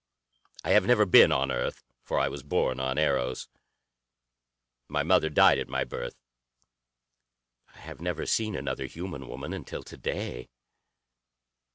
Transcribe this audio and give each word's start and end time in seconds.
I 0.63 0.71
have 0.71 0.87
never 0.87 1.05
been 1.05 1.31
on 1.31 1.51
Earth, 1.51 1.83
for 2.01 2.17
I 2.17 2.27
was 2.27 2.41
born 2.41 2.79
on 2.79 2.97
Eros. 2.97 3.47
My 4.89 5.03
mother 5.03 5.29
died 5.29 5.59
at 5.59 5.69
my 5.69 5.83
birth. 5.83 6.15
I 7.75 7.77
have 7.77 8.01
never 8.01 8.25
seen 8.25 8.55
another 8.55 8.87
human 8.87 9.27
woman 9.27 9.53
until 9.53 9.83
to 9.83 9.97
day." 9.97 10.49